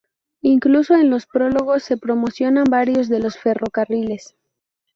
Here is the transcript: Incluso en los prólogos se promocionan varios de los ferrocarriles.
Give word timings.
Incluso 0.41 0.95
en 0.95 1.11
los 1.11 1.27
prólogos 1.27 1.83
se 1.83 1.95
promocionan 1.95 2.63
varios 2.63 3.07
de 3.07 3.19
los 3.19 3.37
ferrocarriles. 3.37 4.35